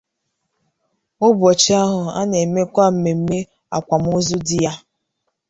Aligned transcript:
Ụbọchị 1.27 1.71
ahụ 1.81 1.99
a 2.19 2.21
na-emekwa 2.29 2.83
mmemme 2.93 3.37
akwamozu 3.75 4.37
di 4.47 4.57
ya 4.63 4.73